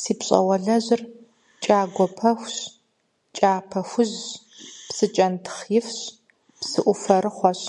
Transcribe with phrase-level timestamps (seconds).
[0.00, 1.02] Си пщӏэгъуалэжьыр
[1.64, 2.56] кӏагуэ пэхущ,
[3.36, 4.22] кӏапэ хужьщ,
[4.86, 5.98] псы кӏэнтхъ ифщ,
[6.60, 7.60] псыӏуфэрыхъуэщ.